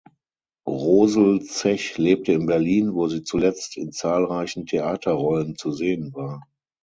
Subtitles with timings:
[0.65, 6.41] Rosel Zech lebte in Berlin, wo sie zuletzt in zahlreichen Theaterrollen zu sehen war.